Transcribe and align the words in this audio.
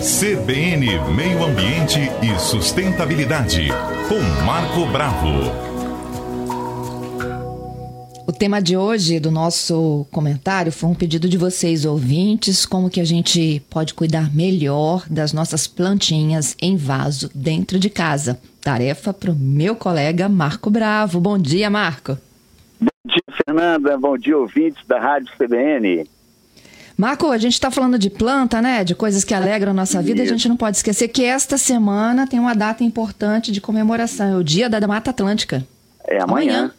CBN 0.00 0.86
Meio 1.14 1.44
Ambiente 1.44 1.98
e 2.22 2.40
Sustentabilidade, 2.40 3.68
com 4.08 4.18
Marco 4.46 4.90
Bravo. 4.90 5.28
O 8.26 8.32
tema 8.32 8.62
de 8.62 8.78
hoje 8.78 9.20
do 9.20 9.30
nosso 9.30 10.06
comentário 10.10 10.72
foi 10.72 10.88
um 10.88 10.94
pedido 10.94 11.28
de 11.28 11.36
vocês 11.36 11.84
ouvintes, 11.84 12.64
como 12.64 12.88
que 12.88 12.98
a 12.98 13.04
gente 13.04 13.60
pode 13.68 13.92
cuidar 13.92 14.34
melhor 14.34 15.04
das 15.10 15.34
nossas 15.34 15.66
plantinhas 15.66 16.56
em 16.62 16.78
vaso 16.78 17.30
dentro 17.34 17.78
de 17.78 17.90
casa. 17.90 18.40
Tarefa 18.62 19.12
para 19.12 19.30
o 19.30 19.36
meu 19.36 19.76
colega 19.76 20.30
Marco 20.30 20.70
Bravo. 20.70 21.20
Bom 21.20 21.36
dia, 21.36 21.68
Marco. 21.68 22.16
Bom 22.80 22.88
dia, 23.04 23.42
Fernanda. 23.44 23.98
Bom 23.98 24.16
dia, 24.16 24.38
ouvintes 24.38 24.82
da 24.86 24.98
Rádio 24.98 25.30
CBN. 25.36 26.08
Marco, 27.00 27.30
a 27.30 27.38
gente 27.38 27.54
está 27.54 27.70
falando 27.70 27.98
de 27.98 28.10
planta, 28.10 28.60
né? 28.60 28.84
De 28.84 28.94
coisas 28.94 29.24
que 29.24 29.32
alegram 29.32 29.70
a 29.70 29.74
nossa 29.74 30.02
vida. 30.02 30.22
A 30.22 30.26
gente 30.26 30.46
não 30.50 30.56
pode 30.56 30.76
esquecer 30.76 31.08
que 31.08 31.24
esta 31.24 31.56
semana 31.56 32.26
tem 32.26 32.38
uma 32.38 32.54
data 32.54 32.84
importante 32.84 33.50
de 33.50 33.58
comemoração. 33.58 34.34
É 34.34 34.36
o 34.36 34.44
Dia 34.44 34.68
da 34.68 34.86
Mata 34.86 35.08
Atlântica. 35.08 35.66
É 36.06 36.20
amanhã. 36.20 36.58
amanhã. 36.58 36.74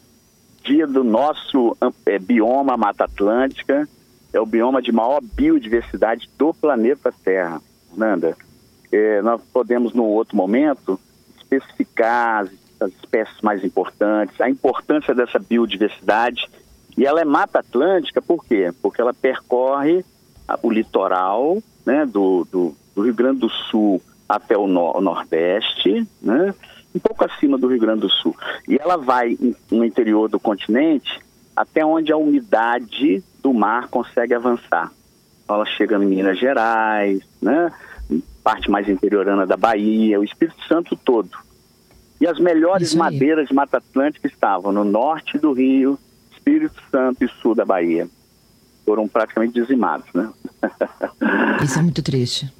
Dia 0.62 0.86
do 0.86 1.02
nosso 1.02 1.76
é, 2.06 2.20
bioma 2.20 2.76
Mata 2.76 3.02
Atlântica. 3.02 3.88
É 4.32 4.38
o 4.38 4.46
bioma 4.46 4.80
de 4.80 4.92
maior 4.92 5.20
biodiversidade 5.20 6.30
do 6.38 6.54
planeta 6.54 7.12
Terra. 7.24 7.60
Nanda, 7.96 8.36
é, 8.92 9.20
nós 9.22 9.42
podemos, 9.52 9.92
no 9.92 10.04
outro 10.04 10.36
momento, 10.36 11.00
especificar 11.36 12.44
as, 12.44 12.50
as 12.80 12.92
espécies 12.92 13.40
mais 13.42 13.64
importantes, 13.64 14.40
a 14.40 14.48
importância 14.48 15.16
dessa 15.16 15.40
biodiversidade. 15.40 16.48
E 16.96 17.04
ela 17.04 17.20
é 17.20 17.24
Mata 17.24 17.58
Atlântica 17.58 18.22
por 18.22 18.44
quê? 18.44 18.72
Porque 18.80 19.00
ela 19.00 19.12
percorre 19.12 20.04
o 20.62 20.70
litoral 20.70 21.62
né, 21.84 22.06
do, 22.06 22.46
do, 22.50 22.74
do, 22.94 23.02
Rio 23.02 23.14
Grande 23.14 23.40
do 23.40 23.48
Sul 23.48 24.00
até 24.28 24.56
o, 24.56 24.66
no, 24.66 24.96
o 24.96 25.00
Nordeste, 25.00 26.06
né, 26.20 26.54
um 26.94 26.98
pouco 26.98 27.24
acima 27.24 27.58
do 27.58 27.68
Rio 27.68 27.80
Grande 27.80 28.00
do 28.00 28.10
Sul. 28.10 28.36
E 28.68 28.76
ela 28.76 28.96
vai 28.96 29.36
no 29.70 29.84
interior 29.84 30.28
do 30.28 30.40
continente 30.40 31.20
até 31.54 31.84
onde 31.84 32.12
a 32.12 32.16
umidade 32.16 33.22
do 33.42 33.52
mar 33.52 33.88
consegue 33.88 34.34
avançar. 34.34 34.90
Ela 35.48 35.66
chega 35.66 35.96
em 35.96 36.06
Minas 36.06 36.38
Gerais, 36.38 37.22
né, 37.40 37.72
parte 38.42 38.70
mais 38.70 38.88
interiorana 38.88 39.46
da 39.46 39.56
Bahia, 39.56 40.18
o 40.18 40.24
Espírito 40.24 40.62
Santo 40.66 40.96
todo. 40.96 41.30
E 42.20 42.26
as 42.26 42.38
melhores 42.38 42.94
madeiras 42.94 43.48
de 43.48 43.54
Mata 43.54 43.78
Atlântica 43.78 44.28
estavam 44.28 44.70
no 44.70 44.84
norte 44.84 45.38
do 45.38 45.52
Rio, 45.52 45.98
Espírito 46.30 46.80
Santo 46.90 47.24
e 47.24 47.28
sul 47.28 47.54
da 47.54 47.64
Bahia 47.64 48.08
foram 48.84 49.08
praticamente 49.08 49.54
dizimados, 49.54 50.06
né? 50.14 50.30
Isso 51.62 51.78
é 51.78 51.82
muito 51.82 52.02
triste. 52.02 52.52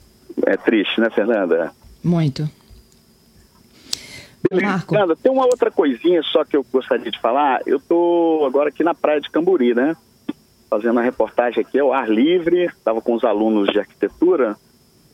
É 0.47 0.57
triste, 0.57 1.01
né, 1.01 1.11
Fernanda? 1.11 1.73
Muito. 2.03 2.49
Marco. 4.61 4.95
Fernanda, 4.95 5.17
tem 5.17 5.31
uma 5.31 5.47
outra 5.47 5.71
coisinha 5.71 6.23
só 6.25 6.45
que 6.45 6.57
eu 6.57 6.67
gostaria 6.71 7.11
de 7.11 7.21
falar. 7.21 7.61
Eu 7.67 7.81
tô 7.81 8.45
agora 8.47 8.69
aqui 8.69 8.83
na 8.83 8.95
praia 8.95 9.21
de 9.21 9.31
Camburi, 9.31 9.75
né? 9.75 9.97
Fazendo 10.69 10.99
a 10.99 11.03
reportagem 11.03 11.61
aqui 11.61 11.79
ao 11.79 11.93
ar 11.93 12.11
livre, 12.11 12.65
estava 12.65 13.01
com 13.01 13.15
os 13.15 13.25
alunos 13.25 13.69
de 13.69 13.79
arquitetura, 13.79 14.57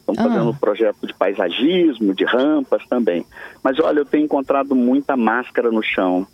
estamos 0.00 0.20
ah. 0.20 0.24
fazendo 0.24 0.50
um 0.50 0.56
projeto 0.56 1.06
de 1.06 1.14
paisagismo, 1.14 2.14
de 2.14 2.24
rampas 2.24 2.86
também. 2.86 3.26
Mas 3.62 3.78
olha, 3.78 4.00
eu 4.00 4.04
tenho 4.04 4.24
encontrado 4.24 4.74
muita 4.74 5.16
máscara 5.16 5.70
no 5.70 5.82
chão. 5.82 6.26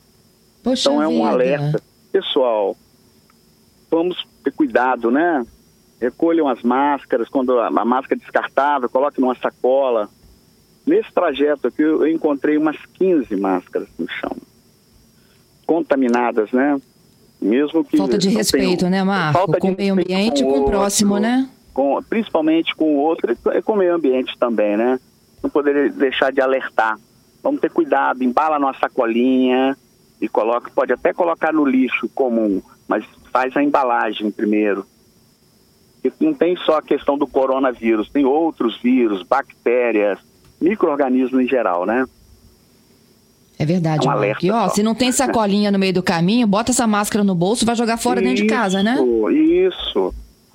Poxa 0.62 0.88
então 0.88 1.02
é 1.02 1.08
um 1.08 1.16
vida. 1.16 1.28
alerta. 1.28 1.82
Pessoal, 2.12 2.76
vamos 3.90 4.24
ter 4.44 4.52
cuidado, 4.52 5.10
né? 5.10 5.44
Recolham 6.00 6.48
as 6.48 6.62
máscaras, 6.62 7.28
quando 7.28 7.58
a, 7.58 7.68
a 7.68 7.84
máscara 7.84 8.14
é 8.14 8.22
descartável, 8.22 8.88
coloque 8.88 9.20
numa 9.20 9.34
sacola. 9.34 10.08
Nesse 10.86 11.10
trajeto 11.12 11.68
aqui, 11.68 11.82
eu 11.82 12.06
encontrei 12.06 12.58
umas 12.58 12.76
15 12.94 13.34
máscaras 13.36 13.88
no 13.98 14.06
chão. 14.08 14.36
Contaminadas, 15.66 16.52
né? 16.52 16.78
Mesmo 17.40 17.84
que. 17.84 17.96
Falta 17.96 18.18
de 18.18 18.28
respeito, 18.28 18.88
né, 18.88 19.02
Marco? 19.02 19.58
com 19.58 19.72
o 19.72 19.76
meio 19.76 19.94
ambiente 19.94 20.42
e 20.42 20.44
com, 20.44 20.60
o 20.60 20.64
próximo, 20.66 21.18
né? 21.18 21.48
Com, 21.72 22.02
principalmente 22.02 22.74
com 22.74 22.96
o 22.96 22.98
outro 22.98 23.32
e 23.32 23.62
com 23.62 23.72
o 23.72 23.76
meio 23.76 23.94
ambiente 23.94 24.36
também, 24.38 24.76
né? 24.76 25.00
Não 25.42 25.48
poderia 25.48 25.88
deixar 25.90 26.30
de 26.30 26.40
alertar. 26.40 26.98
Vamos 27.42 27.60
ter 27.60 27.70
cuidado, 27.70 28.22
embala 28.22 28.58
numa 28.58 28.74
sacolinha 28.78 29.76
e 30.20 30.28
coloca, 30.28 30.70
pode 30.70 30.92
até 30.92 31.12
colocar 31.12 31.52
no 31.52 31.64
lixo 31.64 32.08
comum, 32.14 32.62
mas 32.88 33.04
faz 33.32 33.56
a 33.56 33.62
embalagem 33.62 34.30
primeiro. 34.30 34.86
E 36.04 36.12
não 36.20 36.34
tem 36.34 36.56
só 36.56 36.78
a 36.78 36.82
questão 36.82 37.16
do 37.16 37.26
coronavírus, 37.26 38.10
tem 38.10 38.24
outros 38.24 38.80
vírus, 38.82 39.22
bactérias, 39.22 40.18
micro-organismos 40.60 41.42
em 41.42 41.48
geral, 41.48 41.86
né? 41.86 42.06
É 43.58 43.64
verdade, 43.64 44.06
é 44.06 44.10
um 44.10 44.12
alerta, 44.12 44.46
ó, 44.52 44.68
se 44.68 44.82
não 44.82 44.94
tem 44.94 45.12
sacolinha 45.12 45.70
no 45.70 45.78
meio 45.78 45.94
do 45.94 46.02
caminho, 46.02 46.46
bota 46.46 46.72
essa 46.72 46.86
máscara 46.86 47.24
no 47.24 47.34
bolso 47.34 47.64
e 47.64 47.66
vai 47.66 47.76
jogar 47.76 47.96
fora 47.96 48.20
isso, 48.20 48.28
dentro 48.28 48.42
de 48.42 48.48
casa, 48.48 48.82
né? 48.82 48.96
Isso. 49.32 50.12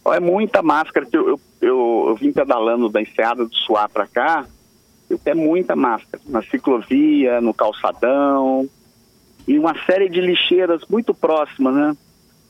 É 0.07 0.19
muita 0.19 0.61
máscara 0.61 1.05
que 1.05 1.15
eu, 1.15 1.29
eu, 1.29 1.39
eu, 1.61 2.05
eu 2.09 2.15
vim 2.15 2.31
pedalando 2.31 2.89
da 2.89 3.01
Enseada 3.01 3.45
do 3.45 3.55
Suá 3.55 3.87
para 3.87 4.05
cá, 4.05 4.45
é 5.25 5.33
muita 5.33 5.75
máscara. 5.75 6.21
Na 6.27 6.43
ciclovia, 6.43 7.41
no 7.41 7.53
calçadão, 7.53 8.69
e 9.49 9.57
uma 9.57 9.73
série 9.85 10.07
de 10.07 10.21
lixeiras 10.21 10.83
muito 10.87 11.11
próximas, 11.11 11.73
né? 11.73 11.97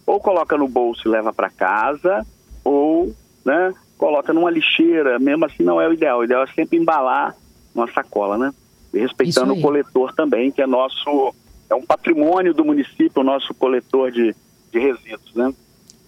ou 0.05 0.19
coloca 0.19 0.57
no 0.57 0.67
bolso 0.67 1.07
e 1.07 1.09
leva 1.09 1.31
para 1.31 1.49
casa, 1.49 2.25
ou 2.61 3.15
né, 3.45 3.73
coloca 3.97 4.33
numa 4.33 4.51
lixeira. 4.51 5.17
Mesmo 5.17 5.45
assim 5.45 5.63
não 5.63 5.79
é 5.79 5.87
o 5.87 5.93
ideal. 5.93 6.19
O 6.19 6.23
ideal 6.25 6.43
é 6.43 6.47
sempre 6.47 6.77
embalar 6.77 7.35
uma 7.73 7.89
sacola, 7.93 8.37
né? 8.37 8.51
E 8.93 8.99
respeitando 8.99 9.53
o 9.53 9.61
coletor 9.61 10.13
também, 10.13 10.51
que 10.51 10.61
é 10.61 10.67
nosso, 10.67 11.33
é 11.69 11.75
um 11.75 11.85
patrimônio 11.85 12.53
do 12.53 12.65
município, 12.65 13.21
o 13.21 13.23
nosso 13.23 13.53
coletor 13.53 14.11
de, 14.11 14.35
de 14.69 14.79
resíduos, 14.79 15.33
né? 15.33 15.53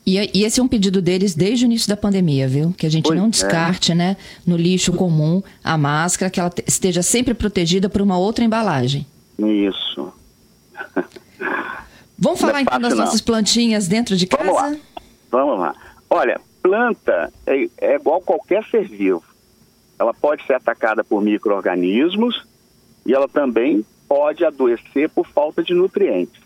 E, 0.06 0.18
e, 0.34 0.44
esse 0.44 0.59
é 0.59 0.63
um 0.63 0.68
pedido 0.68 1.00
deles 1.00 1.35
desde 1.35 1.63
o 1.63 1.68
início 1.68 1.88
da 1.88 1.96
pandemia, 1.96 2.50
viu? 2.50 2.74
Que 2.75 2.88
a 2.88 2.90
gente 2.90 3.06
pois 3.06 3.18
não 3.18 3.30
descarte, 3.30 3.91
é. 3.94 3.96
né, 3.96 4.18
no 4.46 4.57
lixo 4.57 4.91
comum 4.94 5.44
a 5.63 5.78
máscara, 5.78 6.31
que 6.31 6.40
ela 6.40 6.51
esteja 6.68 7.03
sempre 7.03 7.35
protegida 7.35 7.88
por 7.88 8.01
uma 8.01 8.18
outra 8.18 8.44
embalagem. 8.44 9.06
Isso. 9.38 10.12
Vamos 12.18 12.40
falar 12.40 12.59
é 12.59 12.62
então 12.62 12.80
das 12.80 12.94
não. 12.94 13.06
nossas 13.06 13.22
plantinhas 13.22 13.88
dentro 13.88 14.16
de 14.16 14.28
casa? 14.28 14.44
Vamos 14.44 14.62
lá. 14.62 14.78
Vamos 15.31 15.59
lá. 15.59 15.75
Olha, 16.09 16.40
planta 16.62 17.34
é, 17.46 17.68
é 17.78 17.96
igual 17.96 18.22
qualquer 18.22 18.64
ser 18.66 18.88
vivo. 18.88 19.24
Ela 19.97 20.14
pode 20.14 20.46
ser 20.46 20.53
atacada 20.53 21.03
por 21.03 21.22
micro-organismos 21.22 22.46
e 23.06 23.14
ela 23.14 23.28
também 23.28 23.86
pode 24.08 24.46
adoecer 24.46 25.09
por 25.09 25.25
falta 25.28 25.64
de 25.64 25.74
nutrientes. 25.74 26.42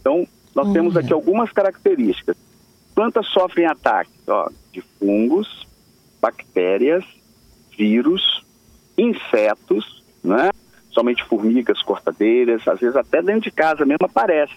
Então, 0.00 0.26
nós 0.54 0.72
temos 0.72 0.96
aqui 0.96 1.12
algumas 1.12 1.50
características. 1.50 2.36
Plantas 2.94 3.26
sofrem 3.26 3.66
ataques 3.66 4.14
ó, 4.28 4.48
de 4.72 4.80
fungos, 4.98 5.66
bactérias, 6.20 7.04
vírus, 7.76 8.44
insetos, 8.96 10.04
né? 10.22 10.50
Somente 10.94 11.24
formigas 11.24 11.82
cortadeiras, 11.82 12.66
às 12.66 12.80
vezes 12.80 12.96
até 12.96 13.20
dentro 13.20 13.42
de 13.42 13.50
casa 13.50 13.84
mesmo 13.84 14.06
aparece 14.06 14.54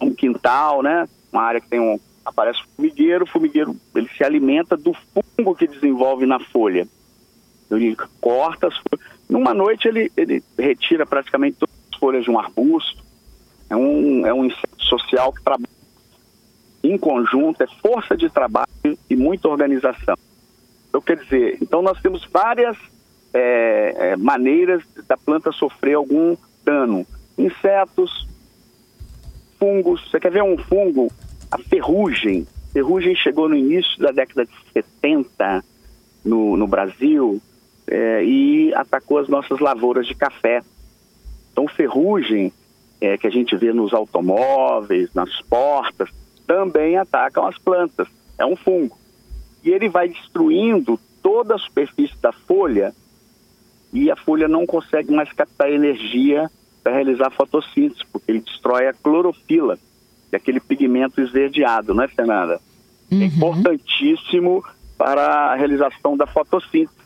um 0.00 0.14
quintal, 0.14 0.82
né? 0.82 1.08
Uma 1.32 1.42
área 1.42 1.60
que 1.60 1.68
tem 1.68 1.80
um 1.80 1.98
aparece 2.24 2.60
formigueiro, 2.76 3.24
o 3.24 3.28
formigueiro 3.28 3.76
ele 3.94 4.08
se 4.16 4.22
alimenta 4.22 4.76
do 4.76 4.92
fungo 4.94 5.54
que 5.54 5.66
desenvolve 5.66 6.26
na 6.26 6.38
folha. 6.38 6.86
Ele 7.70 7.96
corta 8.20 8.68
as 8.68 8.74
folhas. 8.76 9.06
Numa 9.28 9.54
noite 9.54 9.88
ele, 9.88 10.10
ele 10.16 10.42
retira 10.58 11.06
praticamente 11.06 11.58
todas 11.58 11.74
as 11.92 11.98
folhas 11.98 12.24
de 12.24 12.30
um 12.30 12.38
arbusto. 12.38 13.02
É 13.68 13.76
um, 13.76 14.26
é 14.26 14.34
um 14.34 14.44
inseto 14.44 14.82
social 14.82 15.32
que 15.32 15.42
trabalha 15.42 15.68
em 16.82 16.96
conjunto, 16.98 17.62
é 17.62 17.66
força 17.80 18.16
de 18.16 18.28
trabalho 18.30 18.66
e 19.08 19.14
muita 19.14 19.48
organização. 19.48 20.16
Eu 20.92 21.00
quero 21.00 21.22
dizer, 21.22 21.58
então 21.60 21.82
nós 21.82 22.00
temos 22.00 22.24
várias 22.32 22.76
é, 23.32 23.94
é, 23.96 24.16
maneiras 24.16 24.82
da 25.06 25.16
planta 25.16 25.52
sofrer 25.52 25.94
algum 25.94 26.36
dano. 26.64 27.06
Insetos, 27.38 28.26
fungos. 29.58 30.10
Você 30.10 30.20
quer 30.20 30.30
ver 30.30 30.42
um 30.42 30.58
fungo? 30.58 31.10
A 31.50 31.58
ferrugem. 31.58 32.46
Ferrugem 32.72 33.14
chegou 33.16 33.48
no 33.48 33.56
início 33.56 33.98
da 33.98 34.10
década 34.10 34.46
de 34.46 34.52
70 34.72 35.64
no, 36.24 36.56
no 36.56 36.66
Brasil 36.66 37.40
é, 37.86 38.24
e 38.24 38.72
atacou 38.74 39.18
as 39.18 39.28
nossas 39.28 39.58
lavouras 39.58 40.06
de 40.06 40.14
café. 40.14 40.62
Então, 41.52 41.66
ferrugem, 41.66 42.52
é, 43.00 43.16
que 43.16 43.26
a 43.26 43.30
gente 43.30 43.56
vê 43.56 43.72
nos 43.72 43.92
automóveis, 43.92 45.12
nas 45.14 45.40
portas, 45.42 46.10
também 46.46 46.96
atacam 46.96 47.46
as 47.46 47.58
plantas. 47.58 48.06
É 48.38 48.46
um 48.46 48.56
fungo. 48.56 48.96
E 49.64 49.70
ele 49.70 49.88
vai 49.88 50.08
destruindo 50.08 50.98
toda 51.22 51.54
a 51.54 51.58
superfície 51.58 52.16
da 52.20 52.32
folha 52.32 52.94
e 53.92 54.10
a 54.10 54.16
folha 54.16 54.48
não 54.48 54.66
consegue 54.66 55.12
mais 55.12 55.32
captar 55.32 55.70
energia 55.70 56.50
para 56.82 56.94
realizar 56.94 57.28
a 57.28 57.30
fotossíntese, 57.30 58.04
porque 58.12 58.30
ele 58.30 58.40
destrói 58.40 58.86
a 58.86 58.94
clorofila, 58.94 59.76
que 59.76 60.34
é 60.34 60.36
aquele 60.36 60.60
pigmento 60.60 61.20
esverdeado, 61.20 61.94
não 61.94 62.04
é, 62.04 62.08
Fernanda? 62.08 62.60
É 63.10 63.14
uhum. 63.14 63.22
É 63.22 63.24
importantíssimo 63.26 64.64
para 64.96 65.52
a 65.52 65.54
realização 65.54 66.16
da 66.16 66.26
fotossíntese. 66.26 66.98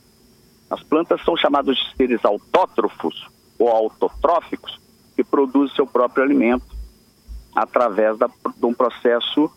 As 0.71 0.83
plantas 0.83 1.23
são 1.25 1.37
chamadas 1.37 1.77
de 1.77 1.97
seres 1.97 2.25
autótrofos 2.25 3.29
ou 3.59 3.69
autotróficos, 3.69 4.81
que 5.17 5.25
produzem 5.25 5.75
seu 5.77 5.87
próprio 5.87 6.25
alimento 6.25 6.67
através 7.55 8.19
da, 8.19 8.27
de 8.27 8.67
um 8.67 8.75
processo 8.75 9.51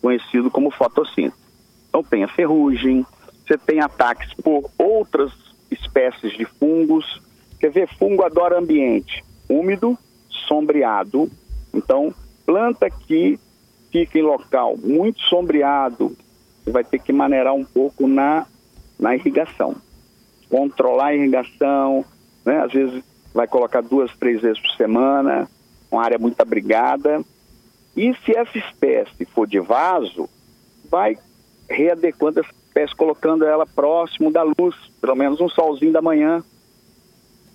conhecido 0.00 0.50
como 0.50 0.70
fotossíntese. 0.70 1.42
Então 1.88 2.02
tem 2.02 2.24
a 2.24 2.28
ferrugem, 2.28 3.06
você 3.46 3.58
tem 3.58 3.80
ataques 3.80 4.32
por 4.42 4.70
outras 4.78 5.30
espécies 5.78 6.36
de 6.36 6.44
fungos. 6.44 7.22
Quer 7.60 7.70
ver, 7.70 7.88
fungo 7.96 8.24
adora 8.24 8.58
ambiente 8.58 9.24
úmido, 9.48 9.98
sombreado. 10.48 11.30
Então, 11.72 12.14
planta 12.46 12.88
que 12.90 13.38
fica 13.90 14.18
em 14.18 14.22
local 14.22 14.76
muito 14.76 15.20
sombreado, 15.20 16.16
você 16.62 16.70
vai 16.70 16.82
ter 16.82 16.98
que 16.98 17.12
maneirar 17.12 17.54
um 17.54 17.64
pouco 17.64 18.06
na, 18.06 18.46
na 18.98 19.14
irrigação. 19.14 19.76
Controlar 20.48 21.06
a 21.06 21.14
irrigação, 21.14 22.04
né? 22.44 22.60
às 22.60 22.72
vezes 22.72 23.02
vai 23.32 23.46
colocar 23.46 23.82
duas, 23.82 24.10
três 24.16 24.40
vezes 24.40 24.60
por 24.60 24.70
semana, 24.70 25.48
uma 25.90 26.02
área 26.02 26.18
muito 26.18 26.40
abrigada. 26.40 27.22
E 27.96 28.14
se 28.24 28.36
essa 28.36 28.58
espécie 28.58 29.24
for 29.26 29.46
de 29.46 29.60
vaso, 29.60 30.28
vai 30.90 31.16
readequando 31.68 32.40
essa 32.40 32.52
espécie, 32.74 32.94
colocando 32.94 33.44
ela 33.44 33.64
próximo 33.64 34.32
da 34.32 34.42
luz, 34.42 34.74
pelo 35.00 35.14
menos 35.14 35.40
um 35.40 35.48
solzinho 35.48 35.92
da 35.92 36.02
manhã. 36.02 36.42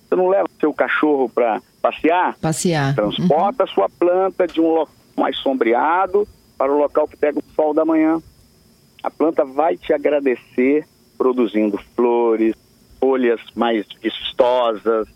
Você 0.07 0.15
não 0.15 0.29
leva 0.29 0.47
seu 0.59 0.73
cachorro 0.73 1.29
para 1.29 1.61
passear? 1.81 2.37
Passear. 2.39 2.95
Transporta 2.95 3.63
uhum. 3.63 3.69
sua 3.69 3.89
planta 3.89 4.47
de 4.47 4.61
um 4.61 4.69
local 4.69 4.95
mais 5.15 5.37
sombreado 5.37 6.27
para 6.57 6.71
o 6.71 6.77
local 6.77 7.07
que 7.07 7.17
pega 7.17 7.37
o 7.37 7.43
sol 7.53 7.73
da 7.73 7.83
manhã. 7.83 8.21
A 9.03 9.11
planta 9.11 9.43
vai 9.43 9.77
te 9.77 9.93
agradecer 9.93 10.87
produzindo 11.17 11.77
flores, 11.95 12.55
folhas 12.99 13.39
mais 13.53 13.85
vistosas 14.01 15.07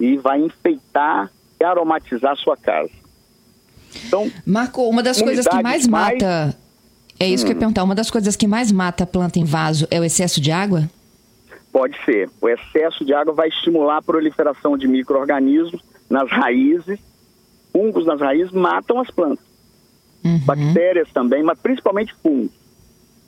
e 0.00 0.16
vai 0.16 0.40
enfeitar 0.40 1.30
e 1.60 1.64
aromatizar 1.64 2.32
a 2.32 2.36
sua 2.36 2.56
casa. 2.56 2.90
Então, 4.06 4.30
Marco, 4.44 4.82
uma 4.88 5.02
das 5.02 5.20
coisas 5.20 5.46
que 5.46 5.62
mais 5.62 5.86
mata, 5.86 6.56
é 7.18 7.28
isso 7.28 7.44
hum. 7.44 7.46
que 7.46 7.52
eu 7.52 7.56
ia 7.56 7.60
perguntar, 7.60 7.84
uma 7.84 7.94
das 7.94 8.10
coisas 8.10 8.36
que 8.36 8.46
mais 8.46 8.70
mata 8.70 9.04
a 9.04 9.06
planta 9.06 9.38
em 9.38 9.44
vaso 9.44 9.86
é 9.90 10.00
o 10.00 10.04
excesso 10.04 10.40
de 10.40 10.50
água? 10.50 10.88
Pode 11.72 11.96
ser. 12.04 12.30
O 12.40 12.48
excesso 12.48 13.04
de 13.04 13.12
água 13.12 13.34
vai 13.34 13.48
estimular 13.48 13.98
a 13.98 14.02
proliferação 14.02 14.76
de 14.78 14.88
micro-organismos 14.88 15.82
nas 16.08 16.30
raízes. 16.30 16.98
Fungos 17.72 18.06
nas 18.06 18.20
raízes 18.20 18.52
matam 18.52 19.00
as 19.00 19.10
plantas. 19.10 19.44
Uhum. 20.24 20.38
Bactérias 20.44 21.10
também, 21.12 21.42
mas 21.42 21.58
principalmente 21.58 22.14
fungos. 22.22 22.50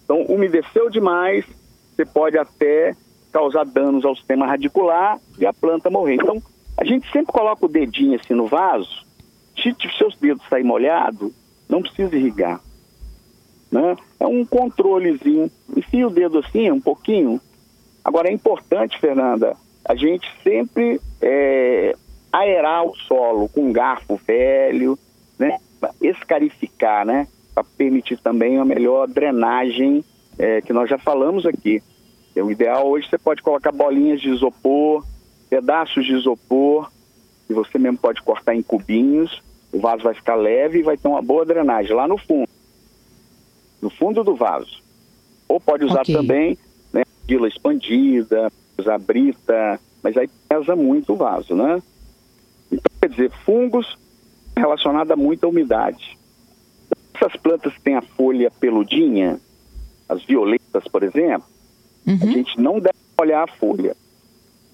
Então, 0.05 0.23
umedeceu 0.23 0.89
demais, 0.89 1.45
você 1.95 2.07
pode 2.07 2.39
até 2.39 2.97
causar 3.31 3.65
danos 3.65 4.05
ao 4.05 4.17
sistema 4.17 4.47
radicular 4.47 5.19
e 5.39 5.45
a 5.45 5.53
planta 5.53 5.91
morrer. 5.91 6.15
Então, 6.15 6.43
a 6.79 6.85
gente 6.85 7.11
sempre 7.13 7.33
coloca 7.33 7.67
o 7.67 7.69
dedinho 7.69 8.19
assim 8.19 8.35
no 8.35 8.47
vaso, 8.47 9.05
se 9.63 9.75
seus 9.99 10.17
dedos 10.17 10.43
saírem 10.49 10.67
molhados, 10.67 11.33
não 11.69 11.83
precisa 11.83 12.17
irrigar. 12.17 12.61
Né? 13.71 13.97
É 14.19 14.27
um 14.27 14.45
controlezinho. 14.45 15.51
Enfia 15.77 16.07
o 16.07 16.11
dedo 16.11 16.39
assim, 16.39 16.71
um 16.71 16.81
pouquinho. 16.81 17.41
Agora, 18.05 18.29
é 18.29 18.33
importante, 18.33 18.99
Fernanda, 18.99 19.57
a 19.85 19.95
gente 19.95 20.27
sempre 20.43 21.01
é, 21.21 21.95
aerar 22.33 22.85
o 22.85 22.97
solo 22.97 23.49
com 23.49 23.63
um 23.63 23.73
garfo 23.73 24.17
velho, 24.27 24.99
né? 25.39 25.59
escarificar, 26.01 27.05
né? 27.05 27.29
para 27.55 27.65
permitir 27.77 28.19
também 28.19 28.57
uma 28.57 28.65
melhor 28.65 29.09
drenagem, 29.09 30.05
é, 30.39 30.61
que 30.61 30.73
nós 30.73 30.89
já 30.89 30.97
falamos 30.97 31.45
aqui. 31.45 31.83
É, 32.37 32.43
o 32.43 32.51
ideal 32.51 32.87
hoje 32.89 33.09
você 33.09 33.19
pode 33.19 33.43
colocar 33.43 33.73
bolinhas 33.73 34.21
de 34.21 34.29
isopor, 34.29 35.05
pedaços 35.51 36.07
de 36.07 36.15
isopor, 36.15 36.91
que 37.47 37.55
você 37.55 37.79
mesmo 37.79 37.99
pode 37.99 38.23
cortar 38.23 38.55
em 38.55 38.63
cubinhos, 38.63 39.43
o 39.73 39.81
vaso 39.81 40.05
vai 40.05 40.15
ficar 40.15 40.37
leve 40.37 40.79
e 40.79 40.83
vai 40.83 40.97
ter 40.97 41.09
uma 41.09 41.21
boa 41.21 41.45
drenagem 41.45 41.95
lá 41.95 42.07
no 42.07 42.17
fundo, 42.17 42.49
no 43.81 43.91
fundo 43.91 44.23
do 44.25 44.35
vaso. 44.35 44.83
Ou 45.49 45.61
pode 45.61 45.85
usar 45.85 46.03
okay. 46.03 46.15
também 46.15 46.59
né, 46.93 47.03
vila 47.27 47.49
expandida, 47.49 48.51
usar 48.79 48.99
brita, 48.99 49.81
mas 50.03 50.17
aí 50.17 50.29
pesa 50.49 50.77
muito 50.77 51.13
o 51.13 51.17
vaso, 51.17 51.55
né? 51.55 51.83
Então, 52.71 52.91
quer 53.01 53.09
dizer, 53.09 53.31
fungos 53.45 53.99
relacionados 54.57 55.11
a 55.11 55.17
muita 55.17 55.47
umidade. 55.47 56.19
Essas 57.15 57.37
plantas 57.37 57.73
que 57.75 57.81
têm 57.81 57.97
a 57.97 58.03
folha 58.03 58.51
peludinha, 58.51 59.41
as 60.09 60.23
violetas, 60.25 60.87
por 60.89 61.03
exemplo, 61.03 61.47
uhum. 62.07 62.19
a 62.23 62.27
gente 62.27 62.61
não 62.61 62.79
deve 62.79 62.99
olhar 63.21 63.43
a 63.43 63.57
folha, 63.57 63.97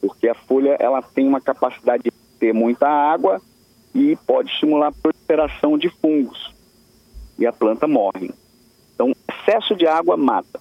porque 0.00 0.28
a 0.28 0.34
folha 0.34 0.76
ela 0.78 1.00
tem 1.00 1.26
uma 1.26 1.40
capacidade 1.40 2.04
de 2.04 2.10
ter 2.38 2.52
muita 2.52 2.86
água 2.86 3.40
e 3.94 4.16
pode 4.26 4.50
estimular 4.50 4.88
a 4.88 4.92
proliferação 4.92 5.78
de 5.78 5.88
fungos 5.88 6.52
e 7.38 7.46
a 7.46 7.52
planta 7.52 7.86
morre. 7.86 8.30
Excesso 9.46 9.76
de 9.76 9.87
água 9.87 10.17
mata. 10.17 10.61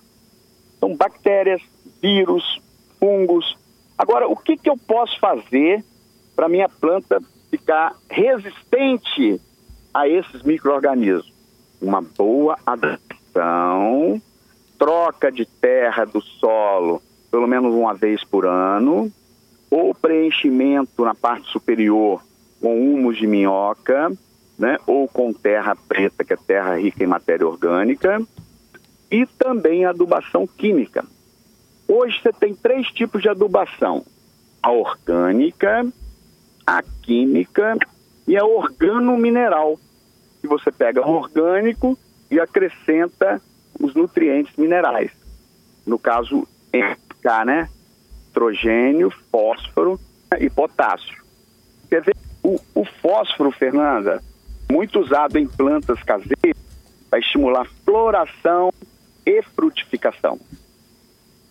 Então, 0.77 0.95
bactérias, 0.95 1.61
vírus, 2.01 2.61
fungos. 2.99 3.57
Agora, 3.97 4.27
o 4.27 4.35
que, 4.35 4.57
que 4.57 4.69
eu 4.69 4.77
posso 4.77 5.17
fazer 5.19 5.83
para 6.35 6.49
minha 6.49 6.67
planta 6.67 7.21
ficar 7.49 7.95
resistente 8.09 9.39
a 9.93 10.07
esses 10.07 10.43
micro-organismos? 10.43 11.31
uma 11.81 12.01
boa 12.01 12.57
adaptação, 12.65 14.21
troca 14.79 15.29
de 15.29 15.45
terra 15.45 16.05
do 16.05 16.21
solo 16.21 17.01
pelo 17.33 17.47
menos 17.47 17.73
uma 17.73 17.95
vez 17.95 18.23
por 18.23 18.45
ano, 18.45 19.11
ou 19.71 19.95
preenchimento 19.95 21.03
na 21.03 21.15
parte 21.15 21.51
superior 21.51 22.21
com 22.61 22.79
humus 22.79 23.17
de 23.17 23.25
minhoca, 23.25 24.11
né, 24.55 24.77
ou 24.85 25.07
com 25.07 25.33
terra 25.33 25.75
preta, 25.75 26.23
que 26.23 26.31
é 26.31 26.37
terra 26.37 26.75
rica 26.75 27.03
em 27.03 27.07
matéria 27.07 27.47
orgânica, 27.47 28.21
e 29.13 29.27
também 29.27 29.85
adubação 29.85 30.47
química. 30.47 31.05
Hoje 31.87 32.19
você 32.19 32.33
tem 32.33 32.55
três 32.55 32.87
tipos 32.87 33.21
de 33.21 33.29
adubação: 33.29 34.03
a 34.59 34.71
orgânica, 34.71 35.85
a 36.65 36.81
química 37.03 37.77
e 38.27 38.35
a 38.35 38.43
organomineral 38.43 39.79
que 40.41 40.47
você 40.47 40.71
pega 40.71 41.07
um 41.07 41.11
orgânico 41.13 41.95
e 42.31 42.39
acrescenta 42.39 43.39
os 43.79 43.93
nutrientes 43.93 44.55
minerais. 44.57 45.11
No 45.85 45.99
caso, 45.99 46.47
NK, 46.73 47.45
né? 47.45 47.69
Nitrogênio, 48.25 49.11
fósforo 49.29 49.99
e 50.39 50.49
potássio. 50.49 51.23
Quer 51.87 52.01
ver, 52.01 52.15
o, 52.41 52.59
o 52.73 52.83
fósforo, 52.83 53.51
Fernanda, 53.51 54.23
muito 54.71 54.99
usado 54.99 55.37
em 55.37 55.47
plantas 55.47 56.01
caseiras, 56.01 56.57
vai 57.11 57.19
estimular 57.19 57.67
floração 57.85 58.71
e 59.25 59.41
frutificação. 59.41 60.39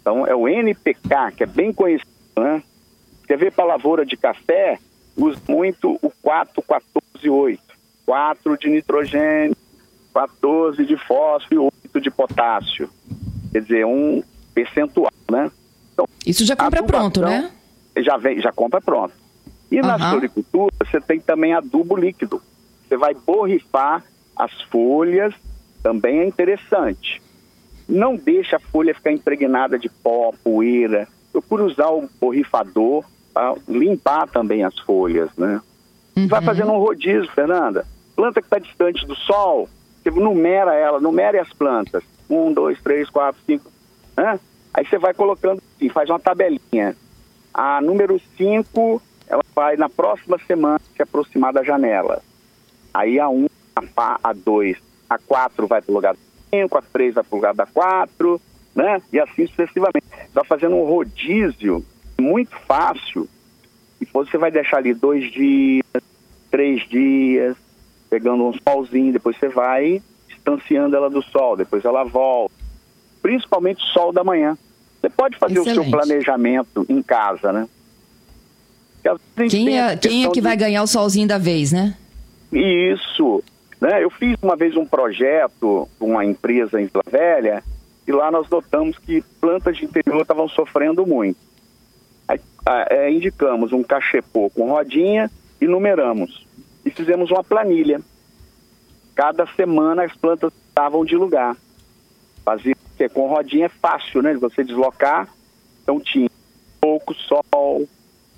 Então, 0.00 0.26
é 0.26 0.34
o 0.34 0.48
NPK, 0.48 1.32
que 1.36 1.44
é 1.44 1.46
bem 1.46 1.72
conhecido, 1.72 2.10
né? 2.36 2.62
Quer 3.26 3.38
ver 3.38 3.52
para 3.52 3.64
lavoura 3.64 4.04
de 4.04 4.16
café? 4.16 4.78
Usa 5.16 5.40
muito 5.48 5.98
o 6.02 6.10
4,14,8. 6.24 7.58
4 8.04 8.58
de 8.58 8.68
nitrogênio, 8.68 9.56
14 10.12 10.84
de 10.84 10.96
fósforo 10.96 11.54
e 11.54 11.58
8 11.86 12.00
de 12.00 12.10
potássio. 12.10 12.90
Quer 13.52 13.62
dizer, 13.62 13.86
um 13.86 14.22
percentual, 14.52 15.12
né? 15.30 15.50
Então, 15.92 16.06
Isso 16.26 16.44
já 16.44 16.56
compra 16.56 16.82
pronto, 16.82 17.20
né? 17.20 17.50
Já, 17.98 18.16
vem, 18.16 18.40
já 18.40 18.52
compra 18.52 18.80
pronto. 18.80 19.14
E 19.70 19.80
uhum. 19.80 19.86
na 19.86 19.98
floricultura, 20.10 20.74
você 20.84 21.00
tem 21.00 21.20
também 21.20 21.54
adubo 21.54 21.96
líquido. 21.96 22.42
Você 22.86 22.96
vai 22.96 23.14
borrifar 23.14 24.04
as 24.36 24.52
folhas, 24.62 25.34
também 25.82 26.20
é 26.20 26.26
interessante. 26.26 27.22
Não 27.92 28.16
deixa 28.16 28.56
a 28.56 28.60
folha 28.60 28.94
ficar 28.94 29.12
impregnada 29.12 29.78
de 29.78 29.86
pó, 29.88 30.32
poeira. 30.42 31.06
Procura 31.30 31.64
usar 31.64 31.90
o 31.90 32.08
borrifador 32.18 33.04
para 33.34 33.54
limpar 33.68 34.26
também 34.28 34.64
as 34.64 34.78
folhas, 34.78 35.28
né? 35.36 35.60
Uhum. 36.16 36.26
Vai 36.26 36.40
fazendo 36.40 36.72
um 36.72 36.78
rodízio, 36.78 37.30
Fernanda. 37.32 37.86
Planta 38.16 38.40
que 38.40 38.46
está 38.46 38.58
distante 38.58 39.06
do 39.06 39.14
sol, 39.14 39.68
você 40.02 40.10
numera 40.10 40.74
ela, 40.74 41.00
numere 41.00 41.38
as 41.38 41.52
plantas. 41.52 42.02
Um, 42.30 42.50
dois, 42.50 42.80
três, 42.80 43.10
quatro, 43.10 43.40
cinco. 43.44 43.70
Né? 44.16 44.40
Aí 44.72 44.86
você 44.86 44.96
vai 44.96 45.12
colocando 45.12 45.62
assim, 45.76 45.90
faz 45.90 46.08
uma 46.08 46.18
tabelinha. 46.18 46.96
A 47.52 47.78
número 47.82 48.18
5, 48.38 49.02
ela 49.26 49.42
vai 49.54 49.76
na 49.76 49.90
próxima 49.90 50.38
semana 50.46 50.80
se 50.96 51.02
aproximar 51.02 51.52
da 51.52 51.62
janela. 51.62 52.22
Aí 52.94 53.20
a 53.20 53.28
1, 53.28 53.44
um, 53.44 53.48
a 53.96 54.32
2, 54.32 54.78
a 55.10 55.18
4 55.18 55.66
vai 55.66 55.82
para 55.82 55.92
o 55.92 55.94
lugar 55.94 56.16
5, 56.54 56.78
a 56.78 56.82
3 56.82 57.14
vai 57.14 57.24
para 57.24 57.34
o 57.34 57.36
lugar 57.36 57.54
da 57.54 57.66
4, 57.66 58.40
né? 58.74 59.00
E 59.12 59.18
assim 59.18 59.46
sucessivamente. 59.46 60.06
Vai 60.32 60.44
fazendo 60.44 60.76
um 60.76 60.84
rodízio 60.84 61.84
muito 62.20 62.56
fácil. 62.66 63.28
E 64.00 64.06
você 64.12 64.36
vai 64.36 64.50
deixar 64.50 64.78
ali 64.78 64.92
dois 64.92 65.30
dias, 65.32 66.02
três 66.50 66.86
dias, 66.88 67.56
pegando 68.10 68.44
uns 68.44 68.58
pauzinhos, 68.58 69.14
depois 69.14 69.36
você 69.38 69.48
vai 69.48 70.02
distanciando 70.28 70.96
ela 70.96 71.08
do 71.08 71.22
sol, 71.22 71.56
depois 71.56 71.84
ela 71.84 72.04
volta. 72.04 72.54
Principalmente 73.22 73.82
sol 73.92 74.12
da 74.12 74.24
manhã. 74.24 74.58
Você 75.00 75.08
pode 75.08 75.36
fazer 75.38 75.58
Excelente. 75.58 75.78
o 75.78 75.82
seu 75.82 75.90
planejamento 75.90 76.86
em 76.88 77.02
casa, 77.02 77.52
né? 77.52 77.68
Quem 79.48 79.78
é, 79.78 79.96
quem 79.96 80.24
é 80.24 80.28
que 80.28 80.34
de... 80.34 80.40
vai 80.40 80.56
ganhar 80.56 80.82
o 80.82 80.86
solzinho 80.86 81.26
da 81.26 81.38
vez, 81.38 81.72
né? 81.72 81.96
Isso. 82.52 83.42
Né? 83.82 84.04
Eu 84.04 84.10
fiz 84.10 84.36
uma 84.40 84.54
vez 84.54 84.76
um 84.76 84.86
projeto 84.86 85.88
com 85.98 86.10
uma 86.12 86.24
empresa 86.24 86.80
em 86.80 86.86
Vila 86.86 87.02
Velha 87.04 87.64
e 88.06 88.12
lá 88.12 88.30
nós 88.30 88.48
notamos 88.48 88.96
que 88.96 89.22
plantas 89.40 89.76
de 89.76 89.84
interior 89.84 90.22
estavam 90.22 90.48
sofrendo 90.48 91.04
muito. 91.04 91.36
Aí, 92.28 92.38
é, 92.88 93.10
indicamos 93.10 93.72
um 93.72 93.82
cachepô 93.82 94.48
com 94.50 94.70
rodinha 94.70 95.28
e 95.60 95.66
numeramos. 95.66 96.46
E 96.86 96.92
fizemos 96.92 97.32
uma 97.32 97.42
planilha. 97.42 98.00
Cada 99.16 99.48
semana 99.56 100.04
as 100.04 100.14
plantas 100.14 100.52
estavam 100.68 101.04
de 101.04 101.16
lugar. 101.16 101.56
Fazia 102.44 102.76
porque 102.76 103.08
com 103.08 103.26
rodinha 103.26 103.66
é 103.66 103.68
fácil, 103.68 104.22
né? 104.22 104.32
Você 104.34 104.62
deslocar. 104.62 105.28
Então 105.82 105.98
tinha 105.98 106.30
pouco 106.80 107.12
sol, 107.14 107.88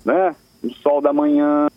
né? 0.03 0.35
Um 0.63 0.71
sol 0.73 1.01
da 1.01 1.13
manhã, 1.13 1.67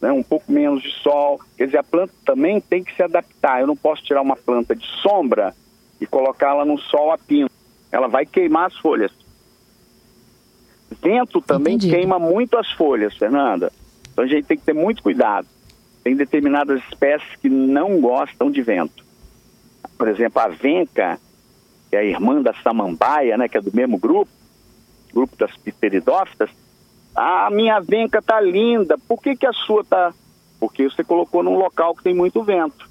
né? 0.00 0.10
um 0.10 0.22
pouco 0.22 0.50
menos 0.50 0.82
de 0.82 0.90
sol. 1.02 1.40
Quer 1.56 1.66
dizer, 1.66 1.78
a 1.78 1.84
planta 1.84 2.12
também 2.24 2.60
tem 2.60 2.82
que 2.82 2.94
se 2.94 3.02
adaptar. 3.02 3.60
Eu 3.60 3.66
não 3.66 3.76
posso 3.76 4.02
tirar 4.02 4.22
uma 4.22 4.36
planta 4.36 4.74
de 4.74 4.86
sombra 5.02 5.54
e 6.00 6.06
colocá-la 6.06 6.64
no 6.64 6.78
sol 6.78 7.12
a 7.12 7.18
pino. 7.18 7.50
Ela 7.92 8.08
vai 8.08 8.24
queimar 8.24 8.66
as 8.66 8.76
folhas. 8.76 9.12
Vento 11.02 11.40
também 11.40 11.76
Entendi. 11.76 11.94
queima 11.94 12.18
muito 12.18 12.56
as 12.56 12.70
folhas, 12.72 13.16
Fernanda. 13.16 13.72
Então 14.12 14.24
a 14.24 14.26
gente 14.26 14.46
tem 14.46 14.58
que 14.58 14.64
ter 14.64 14.74
muito 14.74 15.02
cuidado. 15.02 15.46
Tem 16.02 16.16
determinadas 16.16 16.82
espécies 16.84 17.36
que 17.40 17.48
não 17.48 18.00
gostam 18.00 18.50
de 18.50 18.62
vento. 18.62 19.04
Por 19.96 20.08
exemplo, 20.08 20.40
a 20.40 20.48
venca, 20.48 21.18
que 21.88 21.96
é 21.96 22.00
a 22.00 22.04
irmã 22.04 22.40
da 22.42 22.54
samambaia, 22.54 23.36
né, 23.36 23.48
que 23.48 23.58
é 23.58 23.60
do 23.60 23.74
mesmo 23.74 23.98
grupo, 23.98 24.30
grupo 25.12 25.36
das 25.36 25.54
pteridófitas. 25.56 26.50
Ah, 27.14 27.48
minha 27.50 27.80
venca 27.80 28.22
tá 28.22 28.40
linda. 28.40 28.96
Por 29.08 29.20
que, 29.20 29.36
que 29.36 29.46
a 29.46 29.52
sua 29.52 29.84
tá? 29.84 30.12
Porque 30.58 30.84
você 30.84 31.02
colocou 31.02 31.42
num 31.42 31.56
local 31.56 31.94
que 31.94 32.02
tem 32.02 32.14
muito 32.14 32.42
vento. 32.42 32.88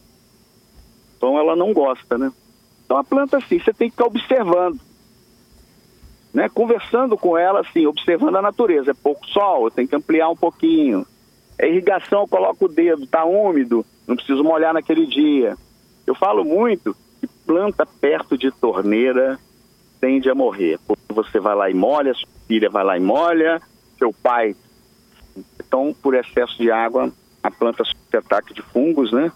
Então 1.17 1.37
ela 1.37 1.55
não 1.55 1.73
gosta, 1.73 2.17
né? 2.17 2.31
Então 2.85 2.97
a 2.97 3.03
planta 3.03 3.37
assim, 3.37 3.59
você 3.59 3.73
tem 3.73 3.89
que 3.89 3.95
ficar 3.95 4.07
observando. 4.07 4.79
Né? 6.33 6.49
Conversando 6.49 7.17
com 7.17 7.37
ela, 7.37 7.61
assim, 7.61 7.85
observando 7.85 8.35
a 8.37 8.41
natureza. 8.41 8.91
É 8.91 8.93
pouco 8.93 9.25
sol, 9.27 9.65
eu 9.65 9.71
tenho 9.71 9.87
que 9.87 9.95
ampliar 9.95 10.29
um 10.29 10.35
pouquinho. 10.35 11.05
É 11.57 11.67
irrigação, 11.67 12.21
eu 12.21 12.27
coloco 12.27 12.65
o 12.65 12.69
dedo, 12.69 13.05
tá 13.05 13.25
úmido, 13.25 13.85
não 14.07 14.15
preciso 14.15 14.43
molhar 14.43 14.73
naquele 14.73 15.05
dia. 15.05 15.57
Eu 16.07 16.15
falo 16.15 16.43
muito 16.43 16.95
que 17.19 17.27
planta 17.45 17.85
perto 17.85 18.37
de 18.37 18.49
torneira 18.49 19.37
tende 19.99 20.29
a 20.29 20.35
morrer. 20.35 20.79
Porque 20.87 21.13
você 21.13 21.39
vai 21.39 21.55
lá 21.55 21.69
e 21.69 21.73
molha, 21.73 22.13
sua 22.13 22.29
filha 22.47 22.69
vai 22.69 22.83
lá 22.83 22.97
e 22.97 23.01
molha, 23.01 23.61
seu 23.99 24.11
pai. 24.11 24.55
Então, 25.59 25.95
por 26.01 26.15
excesso 26.15 26.57
de 26.57 26.71
água, 26.71 27.13
a 27.43 27.51
planta 27.51 27.83
sofre 27.83 28.17
ataque 28.17 28.53
de 28.53 28.61
fungos, 28.63 29.11
né? 29.11 29.31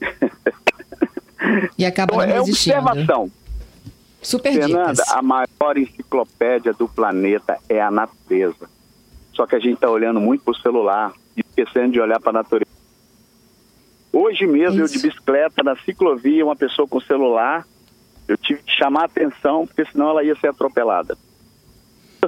E 1.76 1.84
acaba 1.84 2.14
então, 2.14 2.26
não 2.26 2.34
é 2.36 2.40
observação. 2.40 3.30
Super 4.22 4.54
Fernanda, 4.54 4.92
dicas. 4.92 5.12
a 5.12 5.20
maior 5.20 5.76
enciclopédia 5.76 6.72
do 6.72 6.88
planeta 6.88 7.58
é 7.68 7.80
a 7.80 7.90
natureza. 7.90 8.68
Só 9.34 9.46
que 9.46 9.54
a 9.54 9.58
gente 9.58 9.74
está 9.74 9.90
olhando 9.90 10.20
muito 10.20 10.44
para 10.44 10.52
o 10.52 10.56
celular 10.56 11.12
e 11.36 11.40
esquecendo 11.40 11.92
de 11.92 12.00
olhar 12.00 12.18
para 12.18 12.30
a 12.30 12.32
natureza. 12.32 12.70
Hoje 14.10 14.46
mesmo, 14.46 14.82
Isso. 14.82 14.94
eu 14.94 15.00
de 15.00 15.08
bicicleta, 15.08 15.62
na 15.62 15.76
ciclovia, 15.76 16.44
uma 16.44 16.56
pessoa 16.56 16.88
com 16.88 17.00
celular, 17.00 17.66
eu 18.26 18.38
tive 18.38 18.62
que 18.62 18.72
chamar 18.72 19.02
a 19.02 19.06
atenção, 19.06 19.66
porque 19.66 19.84
senão 19.90 20.10
ela 20.10 20.24
ia 20.24 20.36
ser 20.36 20.48
atropelada. 20.48 21.18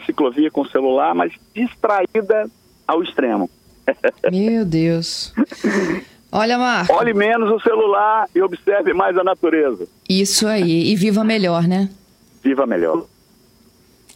Ciclovia 0.00 0.50
com 0.50 0.64
celular, 0.64 1.14
mas 1.14 1.32
distraída 1.54 2.48
ao 2.86 3.02
extremo. 3.02 3.50
Meu 4.30 4.64
Deus. 4.64 5.32
Olha, 6.30 6.58
Marco. 6.58 6.92
Olhe 6.92 7.14
menos 7.14 7.50
o 7.50 7.60
celular 7.60 8.28
e 8.34 8.42
observe 8.42 8.92
mais 8.92 9.16
a 9.16 9.24
natureza. 9.24 9.86
Isso 10.08 10.46
aí. 10.46 10.90
E 10.90 10.96
viva 10.96 11.24
melhor, 11.24 11.66
né? 11.66 11.88
Viva 12.42 12.66
melhor. 12.66 13.06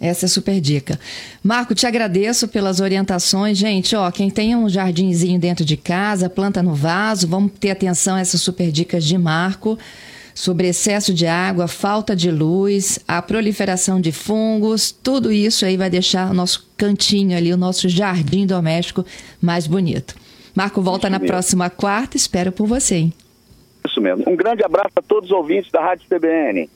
Essa 0.00 0.24
é 0.24 0.28
super 0.28 0.60
dica. 0.60 0.98
Marco, 1.42 1.74
te 1.74 1.86
agradeço 1.86 2.48
pelas 2.48 2.80
orientações. 2.80 3.58
Gente, 3.58 3.94
ó, 3.94 4.10
quem 4.10 4.30
tem 4.30 4.56
um 4.56 4.68
jardinzinho 4.68 5.38
dentro 5.38 5.62
de 5.64 5.76
casa, 5.76 6.30
planta 6.30 6.62
no 6.62 6.74
vaso, 6.74 7.28
vamos 7.28 7.52
ter 7.60 7.70
atenção 7.70 8.16
a 8.16 8.20
essas 8.20 8.40
super 8.40 8.70
dicas 8.72 9.04
de 9.04 9.18
Marco 9.18 9.78
sobre 10.34 10.68
excesso 10.68 11.12
de 11.12 11.26
água, 11.26 11.68
falta 11.68 12.14
de 12.14 12.30
luz, 12.30 12.98
a 13.06 13.20
proliferação 13.20 14.00
de 14.00 14.12
fungos, 14.12 14.90
tudo 14.90 15.32
isso 15.32 15.64
aí 15.64 15.76
vai 15.76 15.90
deixar 15.90 16.30
o 16.30 16.34
nosso 16.34 16.68
cantinho 16.76 17.36
ali, 17.36 17.52
o 17.52 17.56
nosso 17.56 17.88
jardim 17.88 18.46
doméstico 18.46 19.04
mais 19.40 19.66
bonito. 19.66 20.14
Marco 20.54 20.80
volta 20.80 21.06
Isso 21.08 21.12
na 21.12 21.18
mesmo. 21.18 21.32
próxima 21.32 21.68
quarta, 21.68 22.16
espero 22.16 22.52
por 22.52 22.66
você, 22.66 22.96
hein? 22.96 23.12
Isso 23.86 24.00
mesmo. 24.00 24.24
Um 24.26 24.36
grande 24.36 24.64
abraço 24.64 24.92
a 24.96 25.02
todos 25.02 25.30
os 25.30 25.36
ouvintes 25.36 25.70
da 25.70 25.80
Rádio 25.80 26.06
CBN. 26.08 26.70